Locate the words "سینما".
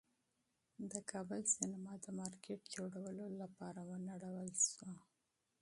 1.55-1.93